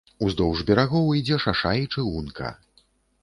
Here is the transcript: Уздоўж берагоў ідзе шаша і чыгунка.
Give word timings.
Уздоўж 0.27 0.61
берагоў 0.69 1.11
ідзе 1.19 1.37
шаша 1.45 1.73
і 1.81 1.85
чыгунка. 1.93 2.53